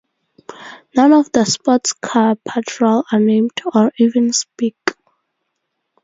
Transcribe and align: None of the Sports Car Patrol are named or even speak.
None 0.95 1.13
of 1.13 1.31
the 1.31 1.45
Sports 1.45 1.93
Car 1.93 2.35
Patrol 2.43 3.03
are 3.11 3.19
named 3.19 3.51
or 3.71 3.91
even 3.99 4.33
speak. 4.33 4.75